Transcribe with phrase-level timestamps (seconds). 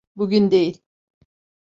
[0.15, 0.81] Bugün değil.